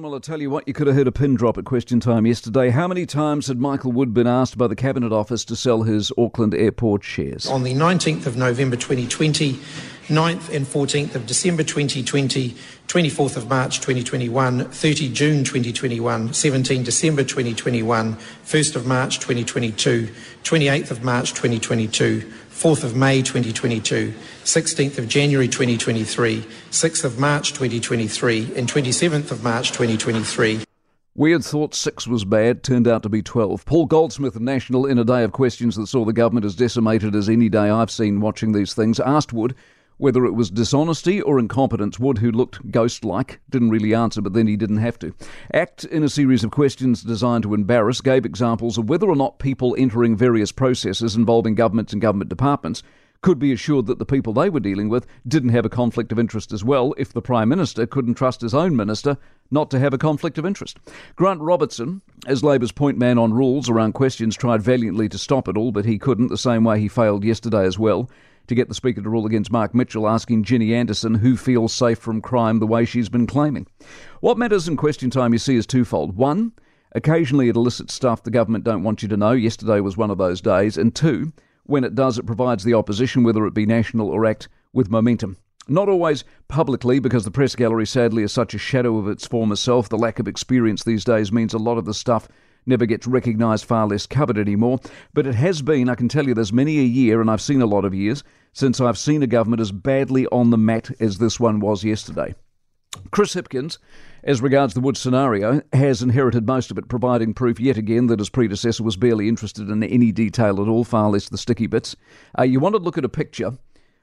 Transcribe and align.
Well, 0.00 0.14
I'll 0.14 0.20
tell 0.20 0.40
you 0.40 0.48
what, 0.48 0.68
you 0.68 0.74
could 0.74 0.86
have 0.86 0.94
heard 0.94 1.08
a 1.08 1.12
pin 1.12 1.34
drop 1.34 1.58
at 1.58 1.64
question 1.64 1.98
time 1.98 2.24
yesterday. 2.24 2.70
How 2.70 2.86
many 2.86 3.04
times 3.04 3.48
had 3.48 3.58
Michael 3.58 3.90
Wood 3.90 4.14
been 4.14 4.28
asked 4.28 4.56
by 4.56 4.68
the 4.68 4.76
Cabinet 4.76 5.10
Office 5.10 5.44
to 5.46 5.56
sell 5.56 5.82
his 5.82 6.12
Auckland 6.16 6.54
Airport 6.54 7.02
shares? 7.02 7.48
On 7.48 7.64
the 7.64 7.74
19th 7.74 8.24
of 8.24 8.36
November 8.36 8.76
2020, 8.76 9.58
9th 10.08 10.54
and 10.54 10.64
14th 10.64 11.14
of 11.14 11.26
December 11.26 11.62
2020, 11.62 12.54
24th 12.86 13.36
of 13.36 13.50
March 13.50 13.76
2021, 13.76 14.64
30 14.70 15.12
June 15.12 15.44
2021, 15.44 16.32
17 16.32 16.82
December 16.82 17.22
2021, 17.22 18.14
1st 18.16 18.76
of 18.76 18.86
March 18.86 19.18
2022, 19.18 20.08
28th 20.44 20.90
of 20.90 21.04
March 21.04 21.30
2022, 21.34 22.20
4th 22.48 22.84
of 22.84 22.96
May 22.96 23.20
2022, 23.20 24.14
16th 24.44 24.96
of 24.96 25.08
January 25.08 25.46
2023, 25.46 26.40
6th 26.70 27.04
of 27.04 27.18
March 27.18 27.50
2023, 27.50 28.54
and 28.56 28.66
27th 28.66 29.30
of 29.30 29.44
March 29.44 29.72
2023. 29.72 30.60
We 31.14 31.32
had 31.32 31.44
thought 31.44 31.74
six 31.74 32.06
was 32.06 32.24
bad, 32.24 32.62
turned 32.62 32.88
out 32.88 33.02
to 33.02 33.10
be 33.10 33.20
12. 33.22 33.66
Paul 33.66 33.84
Goldsmith 33.84 34.40
National, 34.40 34.86
in 34.86 34.98
a 34.98 35.04
day 35.04 35.22
of 35.22 35.32
questions 35.32 35.76
that 35.76 35.88
saw 35.88 36.06
the 36.06 36.14
government 36.14 36.46
as 36.46 36.54
decimated 36.54 37.14
as 37.14 37.28
any 37.28 37.50
day 37.50 37.68
I've 37.68 37.90
seen 37.90 38.20
watching 38.20 38.52
these 38.52 38.72
things, 38.72 38.98
asked 39.00 39.34
Wood 39.34 39.54
whether 39.98 40.24
it 40.24 40.34
was 40.34 40.50
dishonesty 40.50 41.20
or 41.20 41.38
incompetence, 41.38 41.98
Wood, 41.98 42.18
who 42.18 42.30
looked 42.30 42.70
ghost 42.70 43.04
like, 43.04 43.40
didn't 43.50 43.70
really 43.70 43.94
answer, 43.94 44.22
but 44.22 44.32
then 44.32 44.46
he 44.46 44.56
didn't 44.56 44.78
have 44.78 44.98
to. 45.00 45.12
Act 45.52 45.84
in 45.84 46.02
a 46.02 46.08
series 46.08 46.42
of 46.42 46.50
questions 46.50 47.02
designed 47.02 47.42
to 47.42 47.54
embarrass, 47.54 48.00
gave 48.00 48.24
examples 48.24 48.78
of 48.78 48.88
whether 48.88 49.08
or 49.08 49.16
not 49.16 49.38
people 49.38 49.76
entering 49.78 50.16
various 50.16 50.52
processes 50.52 51.16
involving 51.16 51.54
governments 51.54 51.92
and 51.92 52.00
government 52.00 52.30
departments 52.30 52.82
could 53.20 53.38
be 53.38 53.52
assured 53.52 53.86
that 53.86 53.98
the 53.98 54.06
people 54.06 54.32
they 54.32 54.48
were 54.48 54.60
dealing 54.60 54.88
with 54.88 55.06
didn't 55.26 55.50
have 55.50 55.64
a 55.64 55.70
conflict 55.70 56.12
of 56.12 56.18
interest 56.18 56.52
as 56.52 56.62
well 56.62 56.94
if 56.96 57.12
the 57.12 57.22
Prime 57.22 57.48
Minister 57.48 57.86
couldn't 57.86 58.14
trust 58.14 58.40
his 58.40 58.54
own 58.54 58.76
minister 58.76 59.16
not 59.50 59.70
to 59.70 59.78
have 59.78 59.92
a 59.92 59.98
conflict 59.98 60.38
of 60.38 60.46
interest. 60.46 60.78
Grant 61.16 61.40
Robertson, 61.40 62.00
as 62.26 62.44
Labour's 62.44 62.70
point 62.70 62.98
man 62.98 63.18
on 63.18 63.32
rules 63.32 63.68
around 63.68 63.94
questions, 63.94 64.36
tried 64.36 64.62
valiantly 64.62 65.08
to 65.08 65.18
stop 65.18 65.48
it 65.48 65.56
all, 65.56 65.72
but 65.72 65.84
he 65.84 65.98
couldn't, 65.98 66.28
the 66.28 66.38
same 66.38 66.64
way 66.64 66.78
he 66.78 66.88
failed 66.88 67.24
yesterday 67.24 67.64
as 67.64 67.78
well 67.78 68.08
to 68.48 68.54
get 68.54 68.68
the 68.68 68.74
Speaker 68.74 69.00
to 69.00 69.08
rule 69.08 69.26
against 69.26 69.52
Mark 69.52 69.74
Mitchell, 69.74 70.08
asking 70.08 70.42
Ginny 70.42 70.74
Andersen 70.74 71.14
who 71.14 71.36
feels 71.36 71.72
safe 71.72 71.98
from 71.98 72.20
crime 72.20 72.58
the 72.58 72.66
way 72.66 72.84
she's 72.84 73.08
been 73.08 73.26
claiming. 73.26 73.66
What 74.20 74.38
matters 74.38 74.66
in 74.66 74.76
question 74.76 75.10
time, 75.10 75.32
you 75.32 75.38
see, 75.38 75.56
is 75.56 75.66
twofold. 75.66 76.16
One, 76.16 76.52
occasionally 76.92 77.48
it 77.48 77.56
elicits 77.56 77.94
stuff 77.94 78.22
the 78.22 78.30
government 78.30 78.64
don't 78.64 78.82
want 78.82 79.02
you 79.02 79.08
to 79.08 79.16
know. 79.16 79.32
Yesterday 79.32 79.80
was 79.80 79.96
one 79.96 80.10
of 80.10 80.18
those 80.18 80.40
days. 80.40 80.76
And 80.76 80.94
two, 80.94 81.32
when 81.64 81.84
it 81.84 81.94
does, 81.94 82.18
it 82.18 82.26
provides 82.26 82.64
the 82.64 82.74
opposition, 82.74 83.22
whether 83.22 83.46
it 83.46 83.54
be 83.54 83.66
national 83.66 84.08
or 84.08 84.24
ACT, 84.24 84.48
with 84.72 84.90
momentum. 84.90 85.36
Not 85.70 85.90
always 85.90 86.24
publicly, 86.48 86.98
because 86.98 87.24
the 87.24 87.30
press 87.30 87.54
gallery 87.54 87.86
sadly 87.86 88.22
is 88.22 88.32
such 88.32 88.54
a 88.54 88.58
shadow 88.58 88.96
of 88.96 89.06
its 89.06 89.26
former 89.26 89.56
self. 89.56 89.90
The 89.90 89.98
lack 89.98 90.18
of 90.18 90.26
experience 90.26 90.82
these 90.82 91.04
days 91.04 91.30
means 91.30 91.52
a 91.52 91.58
lot 91.58 91.76
of 91.76 91.84
the 91.84 91.92
stuff 91.92 92.26
never 92.68 92.86
gets 92.86 93.06
recognised, 93.06 93.64
far 93.64 93.86
less 93.86 94.06
covered 94.06 94.38
anymore. 94.38 94.78
But 95.14 95.26
it 95.26 95.34
has 95.34 95.62
been, 95.62 95.88
I 95.88 95.94
can 95.94 96.08
tell 96.08 96.26
you, 96.26 96.34
there's 96.34 96.52
many 96.52 96.78
a 96.78 96.82
year, 96.82 97.20
and 97.20 97.30
I've 97.30 97.40
seen 97.40 97.62
a 97.62 97.66
lot 97.66 97.84
of 97.84 97.94
years, 97.94 98.22
since 98.52 98.80
I've 98.80 98.98
seen 98.98 99.22
a 99.22 99.26
government 99.26 99.60
as 99.60 99.72
badly 99.72 100.26
on 100.26 100.50
the 100.50 100.58
mat 100.58 100.90
as 101.00 101.18
this 101.18 101.40
one 101.40 101.60
was 101.60 101.82
yesterday. 101.82 102.34
Chris 103.10 103.34
Hipkins, 103.34 103.78
as 104.24 104.40
regards 104.40 104.74
the 104.74 104.80
Wood 104.80 104.96
scenario, 104.96 105.62
has 105.72 106.02
inherited 106.02 106.46
most 106.46 106.70
of 106.70 106.78
it, 106.78 106.88
providing 106.88 107.34
proof 107.34 107.60
yet 107.60 107.76
again 107.76 108.06
that 108.06 108.18
his 108.18 108.30
predecessor 108.30 108.82
was 108.82 108.96
barely 108.96 109.28
interested 109.28 109.68
in 109.68 109.82
any 109.82 110.12
detail 110.12 110.60
at 110.60 110.68
all, 110.68 110.84
far 110.84 111.10
less 111.10 111.28
the 111.28 111.38
sticky 111.38 111.66
bits. 111.66 111.96
Uh, 112.38 112.42
you 112.42 112.60
want 112.60 112.74
to 112.74 112.80
look 112.80 112.98
at 112.98 113.04
a 113.04 113.08
picture 113.08 113.52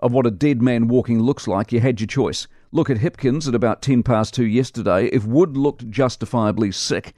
of 0.00 0.12
what 0.12 0.26
a 0.26 0.30
dead 0.30 0.60
man 0.60 0.88
walking 0.88 1.20
looks 1.20 1.48
like, 1.48 1.72
you 1.72 1.80
had 1.80 2.00
your 2.00 2.06
choice. 2.06 2.46
Look 2.70 2.90
at 2.90 2.98
Hipkins 2.98 3.48
at 3.48 3.54
about 3.54 3.80
10 3.82 4.02
past 4.02 4.34
2 4.34 4.44
yesterday. 4.44 5.06
If 5.06 5.24
Wood 5.24 5.56
looked 5.56 5.88
justifiably 5.88 6.70
sick, 6.70 7.14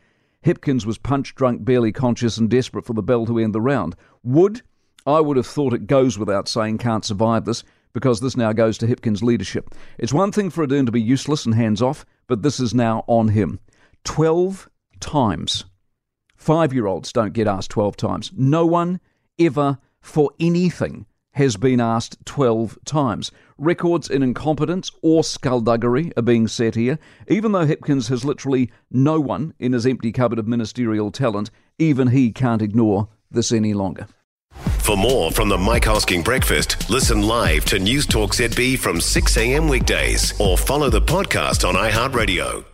Hipkins 0.48 0.86
was 0.86 0.96
punch 0.96 1.34
drunk, 1.34 1.62
barely 1.62 1.92
conscious, 1.92 2.38
and 2.38 2.48
desperate 2.48 2.86
for 2.86 2.94
the 2.94 3.02
bell 3.02 3.26
to 3.26 3.38
end 3.38 3.54
the 3.54 3.60
round. 3.60 3.94
Wood, 4.22 4.62
I 5.06 5.20
would 5.20 5.36
have 5.36 5.46
thought 5.46 5.74
it 5.74 5.86
goes 5.86 6.18
without 6.18 6.48
saying, 6.48 6.78
can't 6.78 7.04
survive 7.04 7.44
this 7.44 7.64
because 7.92 8.20
this 8.20 8.34
now 8.34 8.54
goes 8.54 8.78
to 8.78 8.86
Hipkins' 8.86 9.22
leadership. 9.22 9.74
It's 9.98 10.10
one 10.10 10.32
thing 10.32 10.48
for 10.48 10.66
Ardern 10.66 10.86
to 10.86 10.92
be 10.92 11.02
useless 11.02 11.44
and 11.44 11.54
hands 11.54 11.82
off, 11.82 12.06
but 12.28 12.40
this 12.40 12.60
is 12.60 12.72
now 12.72 13.04
on 13.06 13.28
him. 13.28 13.60
12 14.04 14.70
times. 15.00 15.66
Five 16.34 16.72
year 16.72 16.86
olds 16.86 17.12
don't 17.12 17.34
get 17.34 17.46
asked 17.46 17.70
12 17.72 17.98
times. 17.98 18.32
No 18.34 18.64
one 18.64 19.00
ever 19.38 19.76
for 20.00 20.30
anything 20.40 21.04
has 21.38 21.56
been 21.56 21.80
asked 21.80 22.18
12 22.26 22.78
times. 22.84 23.30
Records 23.56 24.10
in 24.10 24.22
incompetence 24.24 24.90
or 25.02 25.22
skullduggery 25.22 26.12
are 26.16 26.22
being 26.22 26.48
set 26.48 26.74
here, 26.74 26.98
even 27.28 27.52
though 27.52 27.66
Hipkins 27.66 28.08
has 28.08 28.24
literally 28.24 28.70
no 28.90 29.20
one 29.20 29.54
in 29.60 29.72
his 29.72 29.86
empty 29.86 30.10
cupboard 30.10 30.40
of 30.40 30.48
ministerial 30.48 31.12
talent, 31.12 31.50
even 31.78 32.08
he 32.08 32.32
can't 32.32 32.60
ignore 32.60 33.08
this 33.30 33.52
any 33.52 33.72
longer. 33.72 34.08
For 34.80 34.96
more 34.96 35.30
from 35.30 35.48
the 35.48 35.58
Mike 35.58 35.84
Hosking 35.84 36.24
Breakfast, 36.24 36.90
listen 36.90 37.22
live 37.22 37.64
to 37.66 37.76
Newstalk 37.76 38.30
ZB 38.30 38.76
from 38.76 39.00
6 39.00 39.36
a.m. 39.36 39.68
weekdays 39.68 40.38
or 40.40 40.58
follow 40.58 40.90
the 40.90 41.02
podcast 41.02 41.66
on 41.66 41.74
iHeartRadio. 41.76 42.64